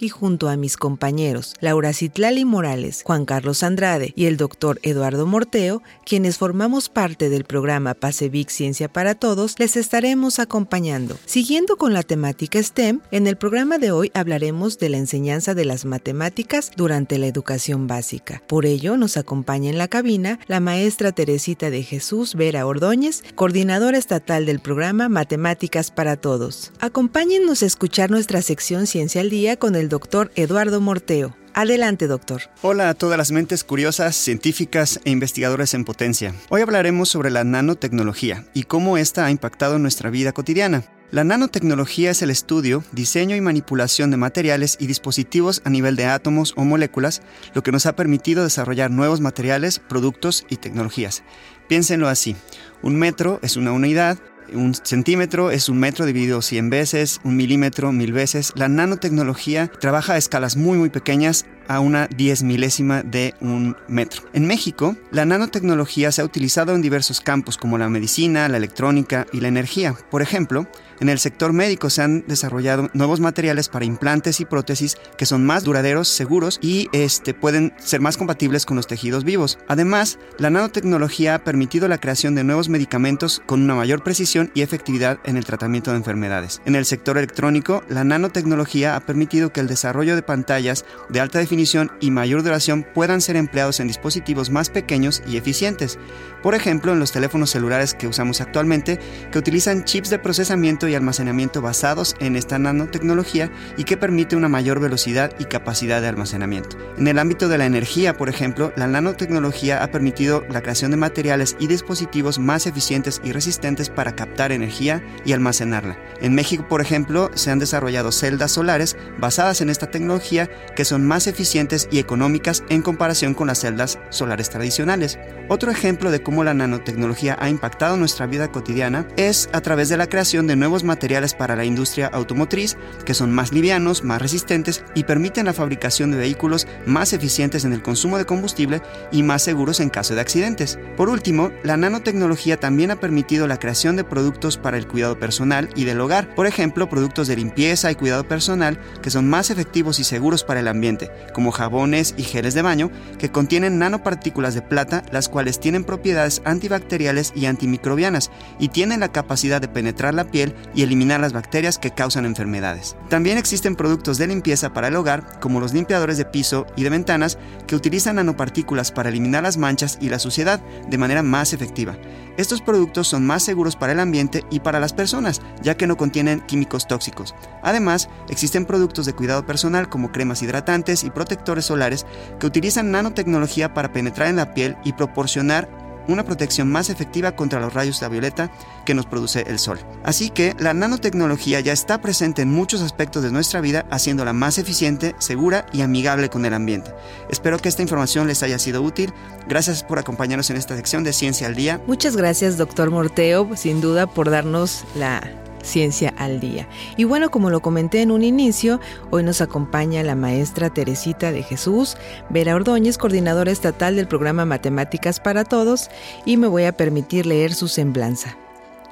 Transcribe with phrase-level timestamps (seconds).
[0.00, 5.26] y junto a mis compañeros Laura Citlali Morales, Juan Carlos Andrade y el doctor Eduardo
[5.26, 11.16] Morteo, quienes formamos parte del programa Pasevic Ciencia para Todos, les estaremos acompañando.
[11.26, 15.64] Siguiendo con la temática STEM, en el programa de hoy hablaremos de la enseñanza de
[15.64, 18.42] las matemáticas durante la educación básica.
[18.46, 23.98] Por ello, nos acompaña en la cabina la maestra Teresita de Jesús Vera Ordóñez, coordinadora
[23.98, 26.72] estatal del programa Matemáticas para Todos.
[26.80, 31.36] Acompáñennos a escuchar nuestra sección Ciencia al Día con el doctor Eduardo Morteo.
[31.52, 32.42] Adelante, doctor.
[32.62, 36.32] Hola a todas las mentes curiosas, científicas e investigadoras en potencia.
[36.48, 40.84] Hoy hablaremos sobre la nanotecnología y cómo esta ha impactado nuestra vida cotidiana.
[41.10, 46.04] La nanotecnología es el estudio, diseño y manipulación de materiales y dispositivos a nivel de
[46.04, 47.20] átomos o moléculas,
[47.52, 51.24] lo que nos ha permitido desarrollar nuevos materiales, productos y tecnologías.
[51.68, 52.36] Piénsenlo así.
[52.80, 54.18] Un metro es una unidad,
[54.54, 58.52] un centímetro es un metro dividido 100 veces, un milímetro mil veces.
[58.56, 64.22] La nanotecnología trabaja a escalas muy muy pequeñas a una diez milésima de un metro.
[64.32, 69.26] En México, la nanotecnología se ha utilizado en diversos campos como la medicina, la electrónica
[69.32, 69.94] y la energía.
[70.10, 70.66] Por ejemplo,
[71.00, 75.44] en el sector médico se han desarrollado nuevos materiales para implantes y prótesis que son
[75.44, 79.58] más duraderos, seguros y este, pueden ser más compatibles con los tejidos vivos.
[79.66, 84.60] Además, la nanotecnología ha permitido la creación de nuevos medicamentos con una mayor precisión y
[84.60, 86.60] efectividad en el tratamiento de enfermedades.
[86.66, 91.38] En el sector electrónico, la nanotecnología ha permitido que el desarrollo de pantallas de alta
[91.38, 95.98] definición y mayor duración puedan ser empleados en dispositivos más pequeños y eficientes.
[96.42, 98.98] Por ejemplo, en los teléfonos celulares que usamos actualmente,
[99.30, 104.48] que utilizan chips de procesamiento y almacenamiento basados en esta nanotecnología y que permite una
[104.48, 106.76] mayor velocidad y capacidad de almacenamiento.
[106.98, 110.96] En el ámbito de la energía, por ejemplo, la nanotecnología ha permitido la creación de
[110.96, 115.98] materiales y dispositivos más eficientes y resistentes para captar energía y almacenarla.
[116.20, 121.06] En México, por ejemplo, se han desarrollado celdas solares basadas en esta tecnología que son
[121.06, 125.18] más eficientes y económicas en comparación con las celdas solares tradicionales.
[125.48, 129.96] Otro ejemplo de cómo la nanotecnología ha impactado nuestra vida cotidiana es a través de
[129.96, 134.84] la creación de nuevos materiales para la industria automotriz que son más livianos, más resistentes
[134.94, 138.82] y permiten la fabricación de vehículos más eficientes en el consumo de combustible
[139.12, 140.78] y más seguros en caso de accidentes.
[140.96, 145.68] Por último, la nanotecnología también ha permitido la creación de productos para el cuidado personal
[145.74, 149.98] y del hogar, por ejemplo, productos de limpieza y cuidado personal que son más efectivos
[150.00, 154.62] y seguros para el ambiente, como jabones y geles de baño que contienen nanopartículas de
[154.62, 160.24] plata, las cuales tienen propiedades antibacteriales y antimicrobianas y tienen la capacidad de penetrar la
[160.24, 162.96] piel y eliminar las bacterias que causan enfermedades.
[163.08, 166.90] También existen productos de limpieza para el hogar, como los limpiadores de piso y de
[166.90, 171.96] ventanas, que utilizan nanopartículas para eliminar las manchas y la suciedad de manera más efectiva.
[172.36, 175.96] Estos productos son más seguros para el ambiente y para las personas, ya que no
[175.96, 177.34] contienen químicos tóxicos.
[177.62, 182.06] Además, existen productos de cuidado personal como cremas hidratantes y protectores solares
[182.38, 185.68] que utilizan nanotecnología para penetrar en la piel y proporcionar
[186.10, 188.50] una protección más efectiva contra los rayos de violeta
[188.84, 189.78] que nos produce el sol.
[190.04, 194.58] Así que la nanotecnología ya está presente en muchos aspectos de nuestra vida, haciéndola más
[194.58, 196.92] eficiente, segura y amigable con el ambiente.
[197.30, 199.12] Espero que esta información les haya sido útil.
[199.48, 201.80] Gracias por acompañarnos en esta sección de Ciencia al Día.
[201.86, 205.22] Muchas gracias, doctor Morteo, sin duda por darnos la
[205.62, 206.68] Ciencia al Día.
[206.96, 211.42] Y bueno, como lo comenté en un inicio, hoy nos acompaña la maestra Teresita de
[211.42, 211.96] Jesús,
[212.28, 215.90] Vera Ordóñez, coordinadora estatal del programa Matemáticas para Todos,
[216.24, 218.36] y me voy a permitir leer su semblanza.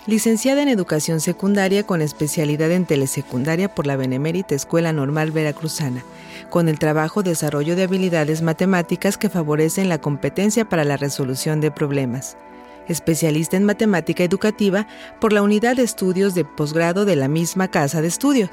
[0.07, 6.03] Licenciada en Educación Secundaria con especialidad en Telesecundaria por la Benemérita Escuela Normal Veracruzana,
[6.49, 11.71] con el trabajo Desarrollo de habilidades matemáticas que favorecen la competencia para la resolución de
[11.71, 12.39] problemas
[12.89, 14.87] especialista en matemática educativa
[15.21, 18.51] por la Unidad de Estudios de Posgrado de la misma Casa de Estudio,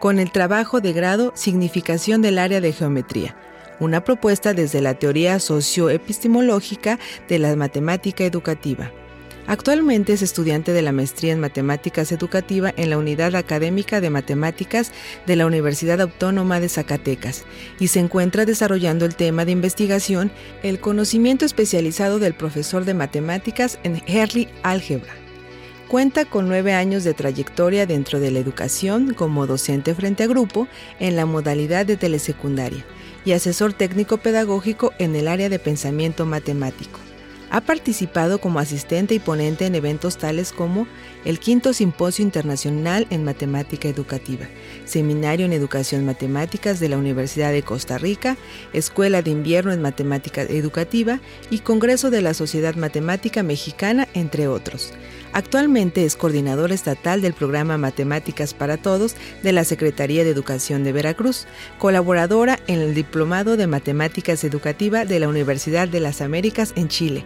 [0.00, 3.36] con el trabajo de grado Significación del área de geometría,
[3.80, 6.98] una propuesta desde la teoría socioepistemológica
[7.28, 8.90] de la matemática educativa.
[9.46, 14.90] Actualmente es estudiante de la maestría en Matemáticas Educativa en la Unidad Académica de Matemáticas
[15.26, 17.44] de la Universidad Autónoma de Zacatecas
[17.78, 20.32] y se encuentra desarrollando el tema de investigación
[20.62, 25.12] el conocimiento especializado del profesor de matemáticas en Early Álgebra.
[25.88, 30.68] Cuenta con nueve años de trayectoria dentro de la educación como docente frente a grupo
[30.98, 32.82] en la modalidad de telesecundaria
[33.26, 36.98] y asesor técnico pedagógico en el área de pensamiento matemático.
[37.54, 40.88] Ha participado como asistente y ponente en eventos tales como
[41.24, 44.48] el Quinto Simposio Internacional en Matemática Educativa,
[44.86, 48.36] Seminario en Educación Matemáticas de la Universidad de Costa Rica,
[48.72, 54.92] Escuela de Invierno en Matemática Educativa y Congreso de la Sociedad Matemática Mexicana, entre otros.
[55.34, 60.92] Actualmente es coordinador estatal del programa Matemáticas para Todos de la Secretaría de Educación de
[60.92, 61.48] Veracruz,
[61.78, 67.24] colaboradora en el Diplomado de Matemáticas Educativa de la Universidad de las Américas en Chile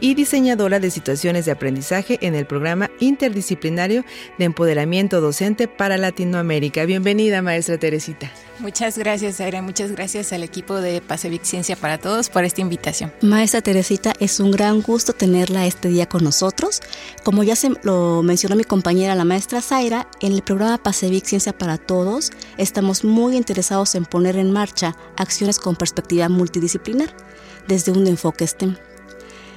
[0.00, 4.06] y diseñadora de situaciones de aprendizaje en el programa interdisciplinario
[4.38, 6.86] de empoderamiento docente para Latinoamérica.
[6.86, 8.32] Bienvenida, maestra Teresita.
[8.60, 9.62] Muchas gracias, Aira.
[9.62, 13.12] Muchas gracias al equipo de Pasevic Ciencia para Todos por esta invitación.
[13.22, 16.80] Maestra Teresita, es un gran gusto tenerla este día con nosotros.
[17.24, 21.56] Como ya se lo mencionó mi compañera la maestra Zaira, en el programa Pasevic Ciencia
[21.56, 27.14] para Todos estamos muy interesados en poner en marcha acciones con perspectiva multidisciplinar
[27.66, 28.76] desde un enfoque STEM.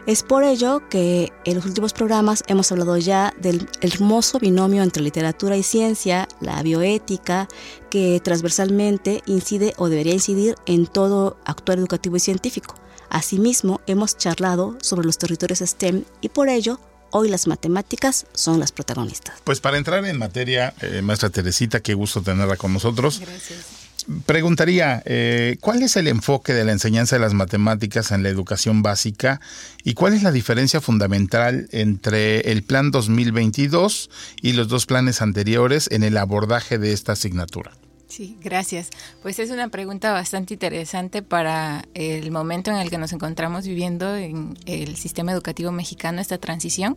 [0.05, 5.01] Es por ello que en los últimos programas hemos hablado ya del hermoso binomio entre
[5.01, 7.47] literatura y ciencia, la bioética,
[7.89, 12.75] que transversalmente incide o debería incidir en todo actuar educativo y científico.
[13.09, 18.73] Asimismo, hemos charlado sobre los territorios STEM y por ello hoy las matemáticas son las
[18.73, 19.39] protagonistas.
[19.45, 23.19] Pues para entrar en materia, eh, maestra Teresita, qué gusto tenerla con nosotros.
[23.19, 23.82] Gracias.
[24.25, 28.81] Preguntaría, eh, ¿cuál es el enfoque de la enseñanza de las matemáticas en la educación
[28.81, 29.39] básica
[29.83, 34.09] y cuál es la diferencia fundamental entre el Plan 2022
[34.41, 37.71] y los dos planes anteriores en el abordaje de esta asignatura?
[38.13, 38.91] Sí, gracias.
[39.23, 44.15] Pues es una pregunta bastante interesante para el momento en el que nos encontramos viviendo
[44.15, 46.95] en el sistema educativo mexicano, esta transición.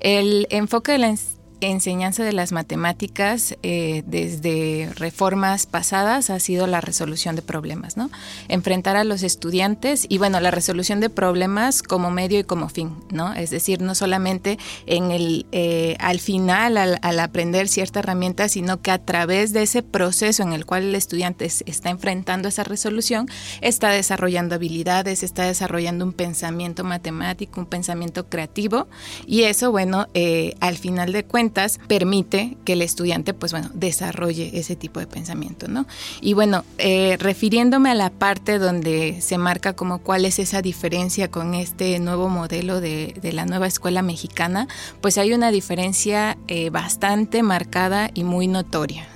[0.00, 1.10] El enfoque de la
[1.60, 8.10] enseñanza de las matemáticas eh, desde reformas pasadas ha sido la resolución de problemas, ¿no?
[8.48, 12.94] Enfrentar a los estudiantes y bueno, la resolución de problemas como medio y como fin,
[13.10, 13.34] ¿no?
[13.34, 18.90] Es decir, no solamente en el eh, al final al, aprender cierta herramienta, sino que
[18.90, 23.28] a través de ese proceso en el cual el estudiante está enfrentando esa resolución,
[23.60, 28.86] está desarrollando habilidades, está desarrollando un pensamiento matemático, un pensamiento creativo
[29.26, 31.47] y eso, bueno, eh, al final de cuentas
[31.86, 35.86] permite que el estudiante, pues bueno, desarrolle ese tipo de pensamiento, ¿no?
[36.20, 41.30] Y bueno, eh, refiriéndome a la parte donde se marca como cuál es esa diferencia
[41.30, 44.68] con este nuevo modelo de, la nueva escuela mexicana,
[45.00, 49.06] pues hay una diferencia eh, bastante marcada y muy notoria,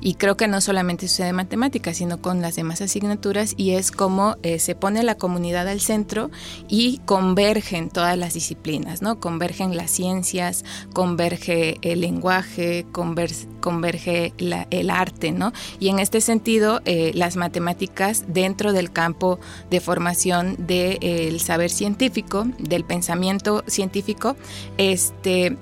[0.00, 3.90] y creo que no solamente sucede en matemáticas, sino con las demás asignaturas y es
[3.90, 6.30] como eh, se pone la comunidad al centro
[6.68, 9.20] y convergen todas las disciplinas, ¿no?
[9.20, 14.32] Convergen las ciencias, converge el lenguaje, converge,
[14.70, 15.52] el arte, ¿no?
[15.78, 19.38] Y en este sentido, eh, las matemáticas dentro del campo
[19.70, 24.36] de formación del saber científico, del pensamiento científico,
[24.78, 25.56] este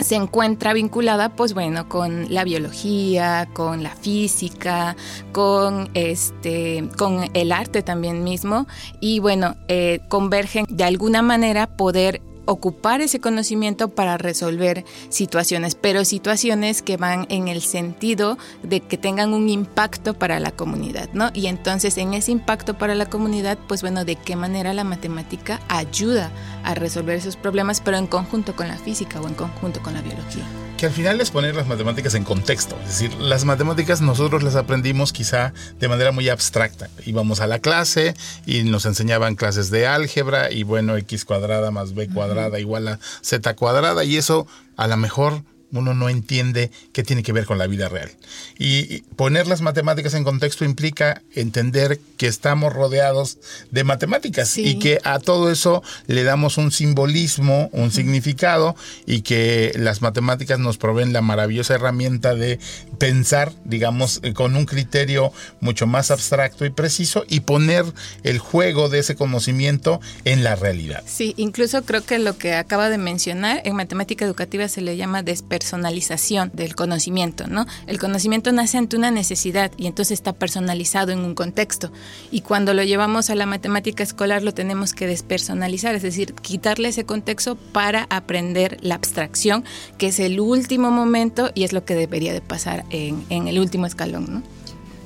[0.00, 4.96] se encuentra vinculada, pues bueno, con la biología, con la física,
[5.32, 8.66] con este, con el arte también mismo,
[9.00, 16.04] y bueno, eh, convergen de alguna manera poder ocupar ese conocimiento para resolver situaciones, pero
[16.06, 21.30] situaciones que van en el sentido de que tengan un impacto para la comunidad, ¿no?
[21.34, 25.60] Y entonces en ese impacto para la comunidad, pues bueno, de qué manera la matemática
[25.68, 26.30] ayuda
[26.64, 30.00] a resolver esos problemas, pero en conjunto con la física o en conjunto con la
[30.00, 30.44] biología
[30.78, 32.78] que al final es poner las matemáticas en contexto.
[32.82, 36.88] Es decir, las matemáticas nosotros las aprendimos quizá de manera muy abstracta.
[37.04, 38.14] Íbamos a la clase
[38.46, 43.00] y nos enseñaban clases de álgebra y bueno, x cuadrada más b cuadrada igual a
[43.22, 47.58] z cuadrada y eso a lo mejor uno no entiende qué tiene que ver con
[47.58, 48.10] la vida real.
[48.58, 53.38] Y poner las matemáticas en contexto implica entender que estamos rodeados
[53.70, 59.72] de matemáticas y que a todo eso le damos un simbolismo, un significado y que
[59.76, 62.58] las matemáticas nos proveen la maravillosa herramienta de
[62.98, 67.84] pensar, digamos, eh, con un criterio mucho más abstracto y preciso y poner
[68.22, 71.02] el juego de ese conocimiento en la realidad.
[71.06, 75.22] Sí, incluso creo que lo que acaba de mencionar en matemática educativa se le llama
[75.22, 77.66] despertar personalización del conocimiento, ¿no?
[77.86, 81.90] El conocimiento nace ante una necesidad y entonces está personalizado en un contexto.
[82.30, 86.88] Y cuando lo llevamos a la matemática escolar lo tenemos que despersonalizar, es decir, quitarle
[86.88, 89.64] ese contexto para aprender la abstracción,
[89.98, 93.86] que es el último momento y es lo que debería de pasar en, el último
[93.86, 94.42] escalón, ¿no?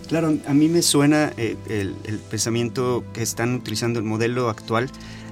[0.09, 4.91] Claro, a mí me suena eh, el, el pensamiento que están utilizando el modelo actual.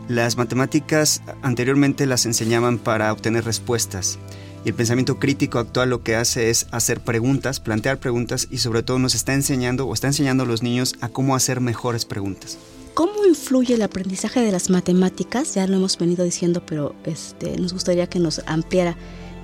[0.09, 4.19] Las matemáticas anteriormente las enseñaban para obtener respuestas
[4.65, 8.83] Y el pensamiento crítico actual lo que hace es hacer preguntas, plantear preguntas y sobre
[8.83, 12.59] todo nos está enseñando o está enseñando a los niños a cómo hacer mejores preguntas.
[12.95, 15.55] ¿Cómo influye el aprendizaje de las matemáticas?
[15.55, 18.97] Ya lo hemos venido diciendo, pero este, nos gustaría que nos ampliara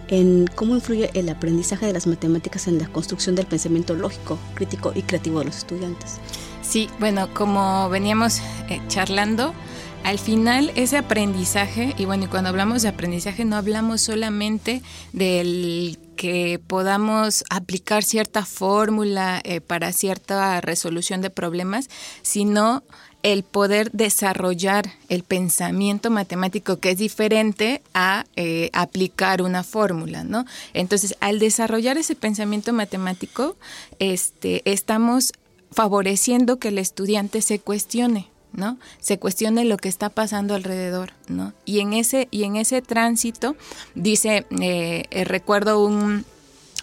[0.09, 4.93] en cómo influye el aprendizaje de las matemáticas en la construcción del pensamiento lógico, crítico
[4.95, 6.19] y creativo de los estudiantes.
[6.63, 9.55] Sí, bueno, como veníamos eh, charlando,
[10.05, 14.83] al final ese aprendizaje, y bueno, y cuando hablamos de aprendizaje no hablamos solamente
[15.13, 21.89] del que podamos aplicar cierta fórmula eh, para cierta resolución de problemas,
[22.23, 22.85] sino
[23.26, 30.47] el poder desarrollar el pensamiento matemático que es diferente a eh, aplicar una fórmula, ¿no?
[30.75, 33.56] Entonces, al desarrollar ese pensamiento matemático,
[33.99, 35.33] este, estamos
[35.73, 38.78] favoreciendo que el estudiante se cuestione, ¿no?
[39.00, 41.52] Se cuestione lo que está pasando alrededor, ¿no?
[41.64, 43.56] Y en ese, y en ese tránsito,
[43.97, 46.25] dice, eh, eh, recuerdo un,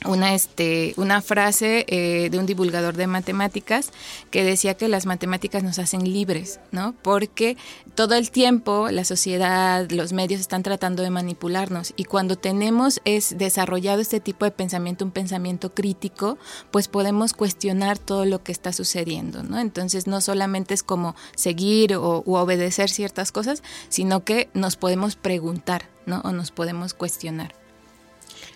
[0.06, 3.92] una, este, una frase eh, de un divulgador de matemáticas
[4.32, 6.94] que decía que las matemáticas nos hacen libres, ¿no?
[7.02, 7.58] Porque
[7.96, 13.38] todo el tiempo la sociedad, los medios están tratando de manipularnos y cuando tenemos es
[13.38, 16.38] desarrollado este tipo de pensamiento, un pensamiento crítico,
[16.72, 19.60] pues podemos cuestionar todo lo que está sucediendo, ¿no?
[19.60, 25.90] Entonces no solamente es como seguir o obedecer ciertas cosas, sino que nos podemos preguntar,
[26.06, 26.22] ¿no?
[26.24, 27.63] O nos podemos cuestionar.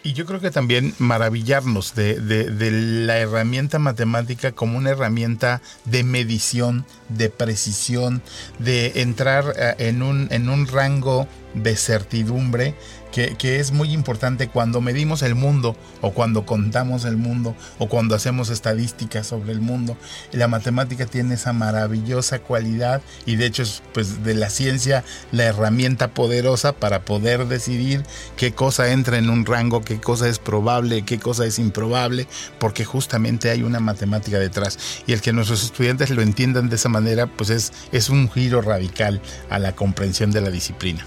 [0.03, 6.03] Y yo creo que también maravillarnos de, de, la herramienta matemática como una herramienta de
[6.03, 8.21] medición, de precisión,
[8.59, 12.75] de entrar eh, en un, en un rango de certidumbre
[13.11, 18.15] que, es muy importante cuando medimos el mundo o cuando contamos el mundo o cuando
[18.15, 19.97] hacemos estadísticas sobre el mundo.
[20.31, 25.45] La matemática tiene esa maravillosa cualidad y de hecho es pues de la ciencia la
[25.45, 28.03] herramienta poderosa para poder decidir
[28.35, 32.27] qué cosa entra en un rango, qué cosa es probable, qué cosa es improbable,
[32.59, 34.77] porque justamente hay una matemática detrás.
[35.07, 38.61] Y el que nuestros estudiantes lo entiendan de esa manera pues es, es un giro
[38.61, 41.05] radical a la comprensión de la disciplina.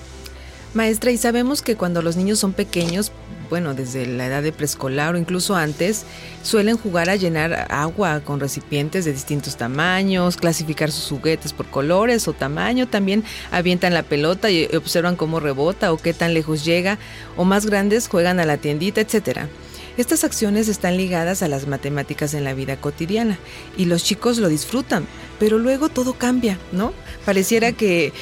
[0.72, 3.10] Maestra, y sabemos que cuando los niños son pequeños,
[3.48, 6.04] bueno, desde la edad de preescolar o incluso antes,
[6.44, 12.28] suelen jugar a llenar agua con recipientes de distintos tamaños, clasificar sus juguetes por colores
[12.28, 16.98] o tamaño, también avientan la pelota y observan cómo rebota o qué tan lejos llega,
[17.36, 19.48] o más grandes juegan a la tiendita, etcétera.
[19.96, 23.38] Estas acciones están ligadas a las matemáticas en la vida cotidiana
[23.76, 25.04] y los chicos lo disfrutan,
[25.38, 26.94] pero luego todo cambia, ¿no?
[27.26, 28.12] Pareciera que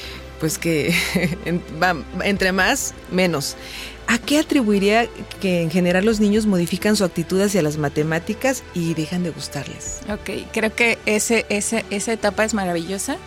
[0.40, 0.94] pues que
[2.24, 3.56] entre más, menos.
[4.06, 5.06] ¿A qué atribuiría
[5.40, 10.00] que en general los niños modifican su actitud hacia las matemáticas y dejan de gustarles?
[10.10, 13.18] Ok, creo que ese, ese, esa etapa es maravillosa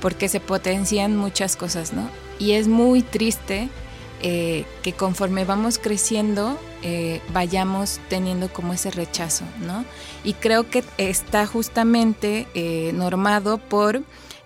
[0.00, 2.10] porque se potencian muchas cosas, ¿no?
[2.40, 3.68] Y es muy triste
[4.22, 9.84] eh, que conforme vamos creciendo eh, vayamos teniendo como ese rechazo, ¿no?
[10.24, 14.02] Y creo que está justamente eh, normado por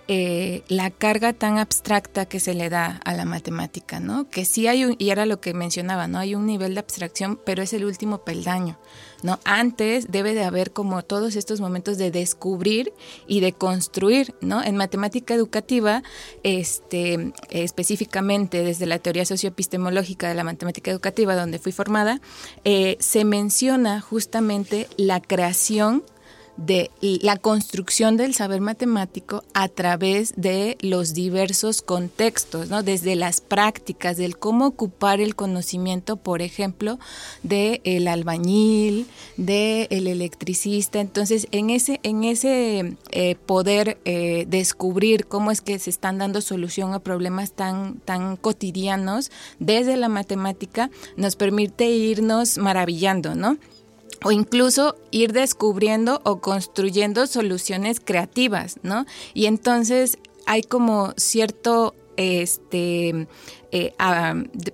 [0.07, 4.29] eh, la carga tan abstracta que se le da a la matemática, ¿no?
[4.29, 6.19] Que sí hay un, y era lo que mencionaba, ¿no?
[6.19, 8.77] Hay un nivel de abstracción, pero es el último peldaño,
[9.23, 9.39] ¿no?
[9.43, 12.93] Antes debe de haber como todos estos momentos de descubrir
[13.27, 14.63] y de construir, ¿no?
[14.63, 16.03] En matemática educativa,
[16.43, 22.21] este, específicamente desde la teoría socioepistemológica de la matemática educativa, donde fui formada,
[22.65, 26.03] eh, se menciona justamente la creación
[26.57, 32.83] de la construcción del saber matemático a través de los diversos contextos, ¿no?
[32.83, 36.99] desde las prácticas, del cómo ocupar el conocimiento, por ejemplo,
[37.43, 40.99] del el albañil, del el electricista.
[40.99, 46.41] Entonces, en ese, en ese eh, poder eh, descubrir cómo es que se están dando
[46.41, 53.57] solución a problemas tan, tan cotidianos desde la matemática, nos permite irnos maravillando, ¿no?
[54.23, 59.05] O incluso ir descubriendo o construyendo soluciones creativas, ¿no?
[59.33, 63.27] Y entonces hay como cierto este
[63.71, 63.93] eh,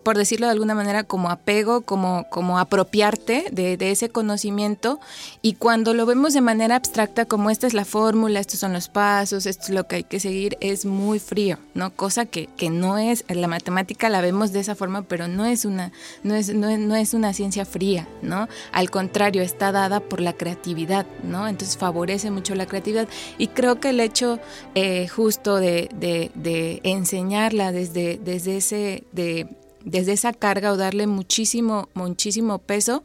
[0.03, 4.99] por decirlo de alguna manera, como apego, como, como apropiarte de, ese conocimiento.
[5.41, 8.89] Y cuando lo vemos de manera abstracta, como esta es la fórmula, estos son los
[8.89, 11.93] pasos, esto es lo que hay que seguir, es muy frío, ¿no?
[11.93, 15.65] Cosa que, que no es, la matemática la vemos de esa forma, pero no es
[15.65, 15.91] una,
[16.23, 18.47] no es, no, es una ciencia fría, ¿no?
[18.71, 21.47] Al contrario, está dada por la creatividad, ¿no?
[21.47, 23.07] Entonces favorece mucho la creatividad.
[23.37, 24.39] Y creo que el hecho
[24.73, 29.47] eh, justo de, de, de enseñarla desde, desde ese de,
[29.83, 33.03] desde esa carga o darle muchísimo, muchísimo peso,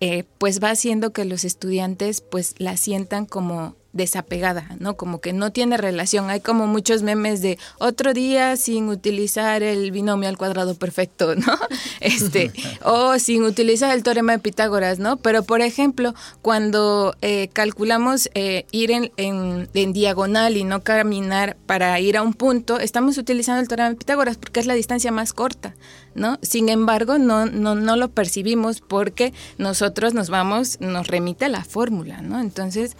[0.00, 4.96] eh, pues va haciendo que los estudiantes pues la sientan como desapegada, ¿no?
[4.96, 6.30] Como que no tiene relación.
[6.30, 11.58] Hay como muchos memes de otro día sin utilizar el binomio al cuadrado perfecto, ¿no?
[12.00, 12.52] Este,
[12.84, 15.16] o sin utilizar el teorema de Pitágoras, ¿no?
[15.16, 21.98] Pero, por ejemplo, cuando eh, calculamos eh, ir en, en, diagonal y no caminar para
[21.98, 25.32] ir a un punto, estamos utilizando el teorema de Pitágoras porque es la distancia más
[25.32, 25.74] corta,
[26.14, 26.38] ¿no?
[26.42, 32.22] Sin embargo, no, no, no lo percibimos porque nosotros nos vamos, nos remite la fórmula,
[32.22, 32.40] ¿no?
[32.40, 32.96] Entonces,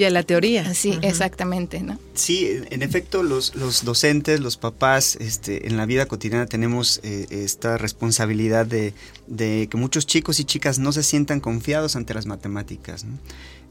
[0.00, 0.74] y a la teoría.
[0.74, 1.98] Sí, exactamente, ¿no?
[2.14, 7.26] Sí, en efecto, los, los docentes, los papás, este, en la vida cotidiana tenemos eh,
[7.30, 8.94] esta responsabilidad de,
[9.26, 13.04] de, que muchos chicos y chicas no se sientan confiados ante las matemáticas.
[13.04, 13.18] ¿no?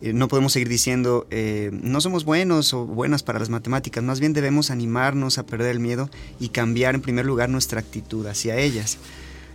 [0.02, 4.20] Eh, no podemos seguir diciendo, eh, no somos buenos o buenas para las matemáticas, más
[4.20, 6.10] bien debemos animarnos a perder el miedo
[6.40, 8.98] y cambiar en primer lugar nuestra actitud hacia ellas.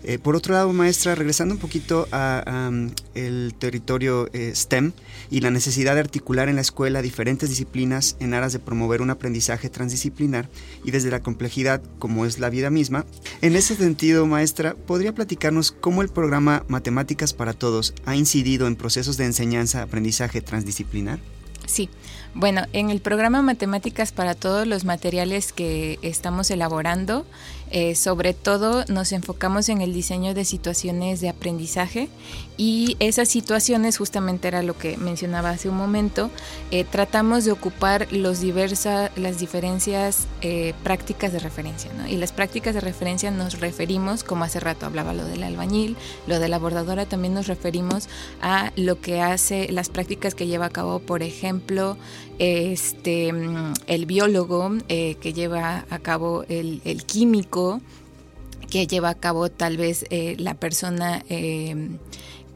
[0.07, 4.93] Eh, por otro lado, maestra, regresando un poquito al el territorio eh, STEM
[5.31, 9.11] y la necesidad de articular en la escuela diferentes disciplinas en aras de promover un
[9.11, 10.49] aprendizaje transdisciplinar
[10.85, 13.07] y desde la complejidad como es la vida misma.
[13.41, 18.77] En ese sentido, maestra, ¿podría platicarnos cómo el programa Matemáticas para Todos ha incidido en
[18.77, 21.19] procesos de enseñanza-aprendizaje transdisciplinar?
[21.67, 21.89] Sí,
[22.35, 27.25] bueno, en el programa Matemáticas para todos los materiales que estamos elaborando,
[27.71, 32.09] eh, sobre todo nos enfocamos en el diseño de situaciones de aprendizaje
[32.57, 36.31] y esas situaciones, justamente era lo que mencionaba hace un momento,
[36.71, 41.91] eh, tratamos de ocupar los diversa, las diferencias eh, prácticas de referencia.
[41.97, 42.07] ¿no?
[42.07, 45.97] Y las prácticas de referencia nos referimos, como hace rato hablaba lo del albañil,
[46.29, 48.09] lo de la bordadora, también nos referimos
[48.41, 51.97] a lo que hace las prácticas que lleva a cabo, por ejemplo,
[52.39, 53.33] este,
[53.87, 57.81] el biólogo eh, que lleva a cabo el, químico,
[58.71, 61.91] que lleva a cabo tal vez eh, la persona eh,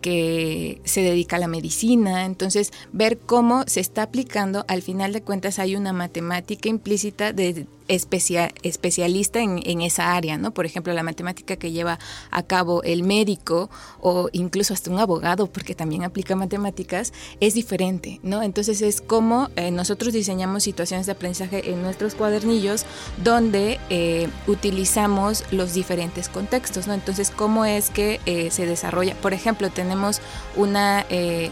[0.00, 5.22] que se dedica a la medicina, entonces ver cómo se está aplicando, al final de
[5.22, 10.52] cuentas hay una matemática implícita de especialista en, esa área, ¿no?
[10.52, 11.98] Por ejemplo, la matemática que lleva
[12.30, 18.20] a cabo el médico o incluso hasta un abogado, porque también aplica matemáticas, es diferente,
[18.22, 18.42] ¿no?
[18.42, 22.84] Entonces es como eh, nosotros diseñamos situaciones de aprendizaje en nuestros cuadernillos
[23.22, 26.94] donde eh, utilizamos los diferentes contextos, ¿no?
[26.94, 29.14] Entonces, ¿cómo es que eh, se desarrolla?
[29.14, 30.20] Por ejemplo, tenemos
[30.56, 31.06] una,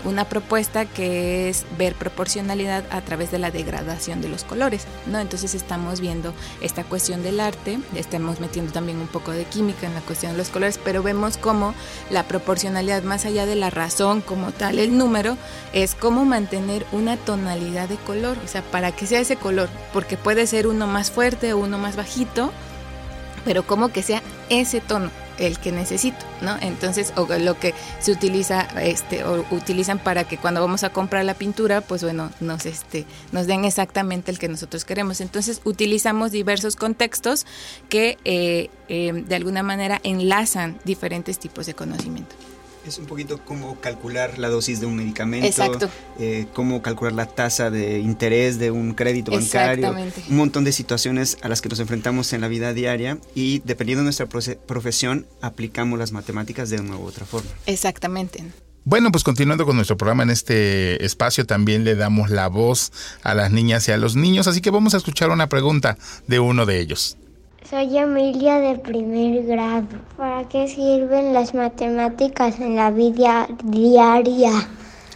[0.05, 5.19] una propuesta que es ver proporcionalidad a través de la degradación de los colores, ¿no?
[5.19, 6.26] Entonces estamos viendo
[6.61, 10.39] esta cuestión del arte, estamos metiendo también un poco de química en la cuestión de
[10.39, 11.75] los colores, pero vemos cómo
[12.11, 15.37] la proporcionalidad, más allá de la razón como tal, el número,
[15.73, 20.17] es cómo mantener una tonalidad de color, o sea, para que sea ese color, porque
[20.17, 22.53] puede ser uno más fuerte o uno más bajito,
[23.45, 26.57] pero como que sea ese tono el que necesito, ¿no?
[26.61, 31.25] Entonces, o lo que se utiliza, este, o utilizan para que cuando vamos a comprar
[31.25, 35.21] la pintura, pues bueno, nos, este, nos den exactamente el que nosotros queremos.
[35.21, 37.47] Entonces, utilizamos diversos contextos
[37.89, 42.35] que eh, eh, de alguna manera enlazan diferentes tipos de conocimiento.
[42.87, 45.91] Es un poquito como calcular la dosis de un medicamento, Exacto.
[46.21, 49.93] Eh, cómo calcular la tasa de interés de un crédito bancario,
[50.29, 54.03] un montón de situaciones a las que nos enfrentamos en la vida diaria y dependiendo
[54.03, 57.51] de nuestra profesión aplicamos las matemáticas de una u otra forma.
[57.67, 58.45] Exactamente.
[58.85, 62.93] Bueno, pues continuando con nuestro programa en este espacio, también le damos la voz
[63.25, 66.39] a las niñas y a los niños, así que vamos a escuchar una pregunta de
[66.39, 67.17] uno de ellos.
[67.69, 69.89] Soy Emilia de primer grado.
[70.17, 74.53] ¿Para qué sirven las matemáticas en la vida diaria?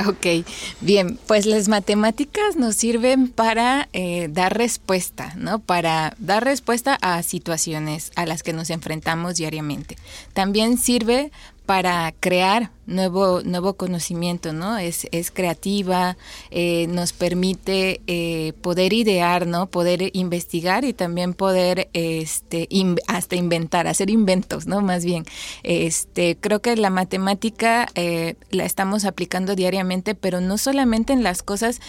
[0.09, 0.45] Ok,
[0.81, 5.61] bien, pues las matemáticas nos sirven para eh, dar respuesta, ¿no?
[5.61, 9.97] Para dar respuesta a situaciones a las que nos enfrentamos diariamente.
[10.33, 11.31] También sirve
[11.67, 14.77] para crear nuevo, nuevo conocimiento, ¿no?
[14.77, 16.17] Es, es creativa,
[16.51, 19.67] eh, nos permite eh, poder idear, ¿no?
[19.67, 22.69] Poder investigar y también poder este,
[23.07, 24.81] hasta inventar, hacer inventos, ¿no?
[24.83, 25.25] Más bien.
[25.63, 31.43] Este, creo que la matemática eh, la estamos aplicando diariamente, pero no solamente en las
[31.43, 31.81] cosas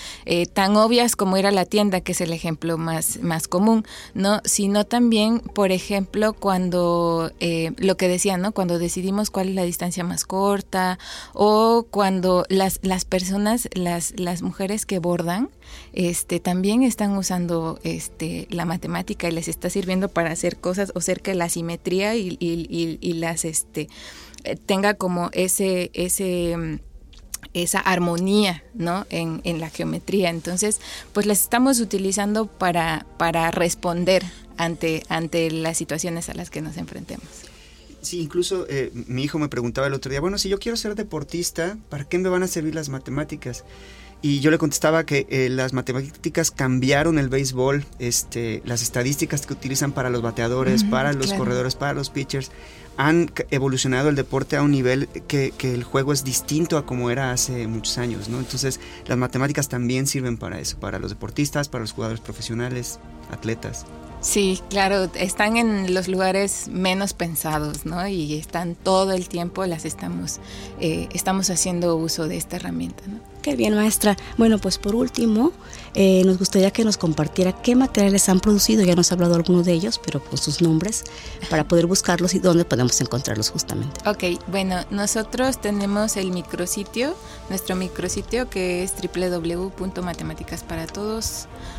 [0.54, 4.40] tan obvias como ir a la tienda, que es el ejemplo más, más común, ¿no?
[4.46, 7.32] Sino también, por ejemplo, cuando
[7.78, 8.52] lo que decía, ¿no?
[8.52, 10.91] Cuando decidimos cuál es la distancia más corta
[11.34, 15.50] o cuando las, las personas, las, las mujeres que bordan,
[15.94, 21.00] este, también están usando este, la matemática y les está sirviendo para hacer cosas o
[21.00, 23.90] hacer que la simetría y, y, y, las este,
[24.44, 26.80] eh, tenga como ese, ese
[27.54, 29.06] esa armonía ¿no?
[29.10, 30.30] en, en, la geometría.
[30.30, 30.80] Entonces,
[31.12, 34.24] pues las estamos utilizando para, para responder
[34.58, 37.51] ante, ante las situaciones a las que nos enfrentemos.
[38.02, 40.96] Sí, incluso eh, mi hijo me preguntaba el otro día, bueno, si yo quiero ser
[40.96, 43.64] deportista, ¿para qué me van a servir las matemáticas?
[44.22, 49.54] y yo le contestaba que eh, las matemáticas cambiaron el béisbol, este, las estadísticas que
[49.54, 52.52] utilizan para los bateadores, para los corredores, para los pitchers,
[52.98, 57.10] han evolucionado el deporte a un nivel que, que, el juego es distinto a como
[57.10, 58.38] era hace muchos años, ¿no?
[58.38, 63.00] Entonces las matemáticas también sirven para eso, para los deportistas, para los jugadores profesionales,
[63.32, 63.86] atletas.
[64.22, 68.08] Sí, claro, están en los lugares menos pensados, ¿no?
[68.08, 70.40] Y están todo el tiempo, las estamos,
[70.80, 73.20] eh, estamos haciendo uso de esta herramienta, ¿no?
[73.42, 74.16] Qué bien, maestra.
[74.38, 75.52] Bueno, pues por último,
[75.96, 78.84] eh, nos gustaría que nos compartiera qué materiales han producido.
[78.84, 81.04] Ya nos ha hablado alguno de ellos, pero con sus nombres,
[81.50, 84.08] para poder buscarlos y dónde podemos encontrarlos justamente.
[84.08, 87.16] Ok, bueno, nosotros tenemos el micrositio,
[87.50, 91.72] nuestro micrositio que es www.matemáticasparatodos.com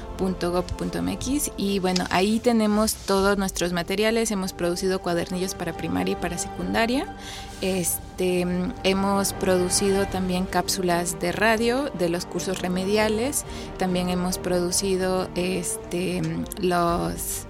[1.56, 7.16] y bueno, ahí tenemos todos nuestros materiales, hemos producido cuadernillos para primaria y para secundaria,
[7.60, 8.46] este,
[8.84, 13.44] hemos producido también cápsulas de radio de los cursos remediales,
[13.78, 16.22] también hemos producido este,
[16.60, 17.46] los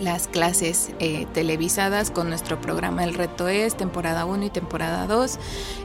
[0.00, 5.38] las clases eh, televisadas con nuestro programa El Reto Es, temporada 1 y temporada 2.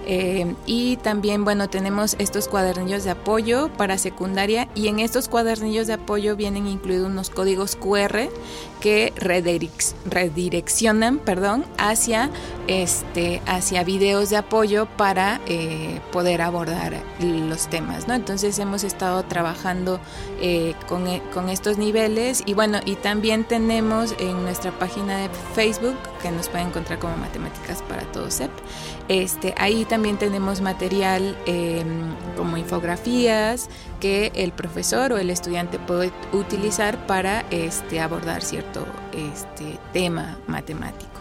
[0.07, 5.87] Eh, y también, bueno, tenemos estos cuadernillos de apoyo para secundaria y en estos cuadernillos
[5.87, 8.29] de apoyo vienen incluidos unos códigos QR
[8.79, 12.29] que redireccionan perdón, hacia,
[12.67, 18.07] este, hacia videos de apoyo para eh, poder abordar los temas.
[18.07, 18.13] ¿no?
[18.13, 19.99] Entonces hemos estado trabajando
[20.87, 26.29] con, con estos niveles y bueno, y también tenemos en nuestra página de Facebook, que
[26.31, 28.51] nos pueden encontrar como Matemáticas para Todos CEP.
[29.07, 36.11] Este, ahí también tenemos material em, como infografías que el profesor o el estudiante puede
[36.33, 41.14] utilizar para este, abordar cierto este, tema matemático.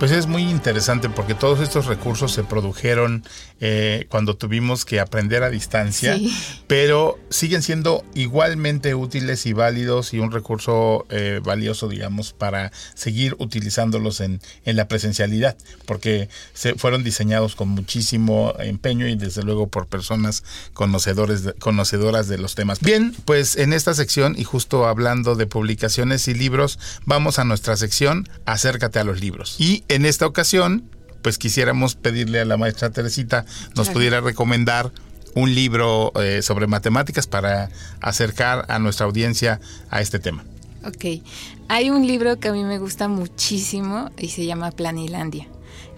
[0.00, 3.22] Pues es muy interesante porque todos estos recursos se produjeron
[3.60, 6.18] eh, cuando tuvimos que aprender a distancia,
[6.66, 13.36] pero siguen siendo igualmente útiles y válidos y un recurso eh, valioso, digamos, para seguir
[13.40, 19.68] utilizándolos en, en la presencialidad, porque se fueron diseñados con muchísimo empeño y desde luego
[19.68, 22.80] por personas conocedores conocedoras de los temas.
[22.80, 27.76] Bien, pues en esta sección y justo hablando de publicaciones y libros, vamos a nuestra
[27.76, 29.56] sección Acércate a los libros.
[29.58, 30.84] Y en esta ocasión,
[31.22, 33.44] pues quisiéramos pedirle a la maestra Teresita
[33.76, 34.92] nos pudiera recomendar
[35.34, 40.44] un libro eh, sobre matemáticas para acercar a nuestra audiencia a este tema.
[40.86, 41.22] Ok,
[41.68, 45.46] hay un libro que a mí me gusta muchísimo y se llama Planilandia.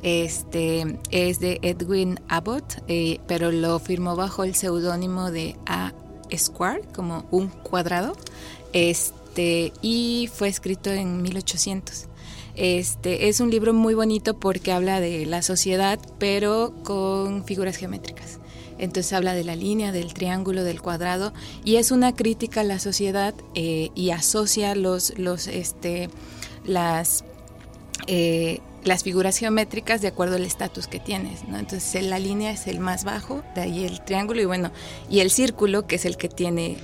[0.03, 5.93] Este es de Edwin Abbott, eh, pero lo firmó bajo el seudónimo de A
[6.37, 8.17] Square, como un cuadrado.
[8.73, 12.09] Este, y fue escrito en 1800.
[12.55, 18.39] Este, es un libro muy bonito porque habla de la sociedad, pero con figuras geométricas.
[18.79, 21.33] Entonces habla de la línea, del triángulo, del cuadrado,
[21.65, 26.11] y es una crítica a la sociedad eh, y asocia los, los, este,
[26.65, 27.25] las,
[28.07, 31.47] eh, las figuras geométricas de acuerdo al estatus que tienes.
[31.47, 31.59] ¿no?
[31.59, 34.73] Entonces la línea es el más bajo, de ahí el triángulo, y bueno,
[35.09, 36.77] y el círculo, que es el que tiene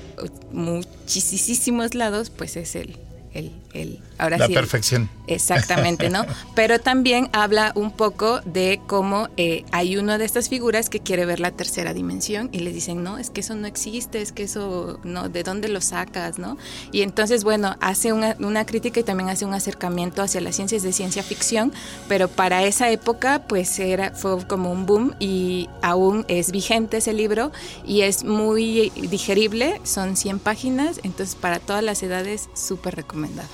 [0.53, 2.97] muchísimos lados, pues es el,
[3.35, 5.09] el, el ahora la perfección.
[5.27, 6.25] exactamente, ¿no?
[6.55, 11.25] Pero también habla un poco de cómo eh, hay una de estas figuras que quiere
[11.25, 14.45] ver la tercera dimensión y le dicen, no, es que eso no existe, es que
[14.45, 16.57] eso, no, ¿de dónde lo sacas, no?
[16.93, 20.83] Y entonces, bueno, hace una, una crítica y también hace un acercamiento hacia las ciencias
[20.83, 21.73] de ciencia ficción,
[22.09, 27.13] pero para esa época, pues era, fue como un boom y aún es vigente ese
[27.13, 27.53] libro
[27.87, 33.49] y es muy digerible, son 100 páginas, entonces para todas las edades, súper recomendado.